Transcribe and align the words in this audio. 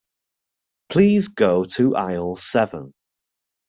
Please 0.89 1.27
go 1.27 1.63
to 1.63 1.95
aisle 1.95 2.35
seven. 2.35 2.91